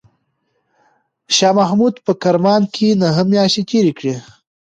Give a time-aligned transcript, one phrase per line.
[1.35, 4.15] شاه محمود په کرمان کې نهه میاشتې تېرې کړې.